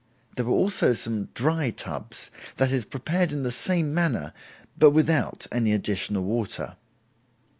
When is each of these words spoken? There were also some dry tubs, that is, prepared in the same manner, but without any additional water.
There 0.35 0.45
were 0.45 0.51
also 0.51 0.93
some 0.93 1.25
dry 1.35 1.69
tubs, 1.69 2.31
that 2.57 2.71
is, 2.71 2.85
prepared 2.85 3.31
in 3.31 3.43
the 3.43 3.51
same 3.51 3.93
manner, 3.93 4.33
but 4.75 4.89
without 4.89 5.45
any 5.51 5.73
additional 5.73 6.23
water. 6.23 6.75